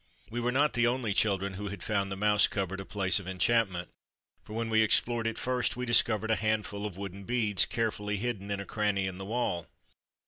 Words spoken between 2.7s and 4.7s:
a place of enchantment, for